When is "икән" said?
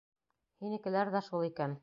1.51-1.79